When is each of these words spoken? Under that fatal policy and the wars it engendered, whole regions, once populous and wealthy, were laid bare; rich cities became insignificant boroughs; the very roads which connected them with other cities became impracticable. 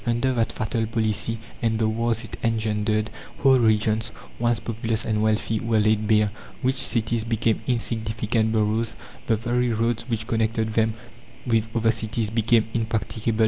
Under 0.03 0.33
that 0.33 0.51
fatal 0.53 0.87
policy 0.87 1.37
and 1.61 1.77
the 1.77 1.87
wars 1.87 2.23
it 2.23 2.35
engendered, 2.43 3.11
whole 3.37 3.59
regions, 3.59 4.11
once 4.39 4.59
populous 4.59 5.05
and 5.05 5.21
wealthy, 5.21 5.59
were 5.59 5.77
laid 5.79 6.07
bare; 6.07 6.31
rich 6.63 6.77
cities 6.77 7.23
became 7.23 7.61
insignificant 7.67 8.51
boroughs; 8.51 8.95
the 9.27 9.35
very 9.35 9.71
roads 9.71 10.09
which 10.09 10.25
connected 10.25 10.73
them 10.73 10.95
with 11.45 11.67
other 11.75 11.91
cities 11.91 12.31
became 12.31 12.67
impracticable. 12.73 13.39